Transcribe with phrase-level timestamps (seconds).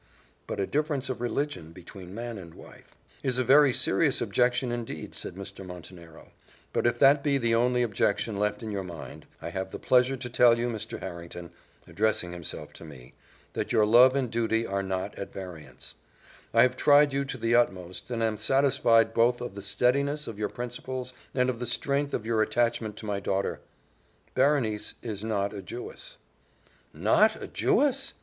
[0.47, 5.13] But a difference of religion between man and wife" "Is a very serious objection indeed,"
[5.13, 5.63] said Mr.
[5.63, 6.31] Montenero;
[6.73, 10.17] "but if that be the only objection left in your mind, I have the pleasure
[10.17, 10.99] to tell you, Mr.
[11.01, 11.51] Harrington,"
[11.85, 13.13] addressing himself to me,
[13.53, 15.93] "that your love and duty are not at variance:
[16.51, 20.39] I have tried you to the utmost, and am satisfied both of the steadiness of
[20.39, 23.59] your principles and of the strength of your attachment to my daughter
[24.33, 26.17] Berenice is not a Jewess."
[26.91, 28.15] "Not a Jewess!"